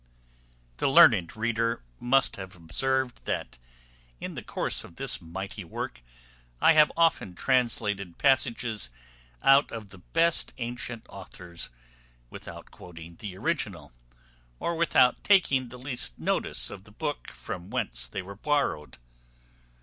[0.77, 3.59] The learned reader must have observed that
[4.19, 6.01] in the course of this mighty work,
[6.59, 8.89] I have often translated passages
[9.43, 11.69] out of the best antient authors,
[12.31, 13.91] without quoting the original,
[14.59, 18.97] or without taking the least notice of the book from whence they were borrowed.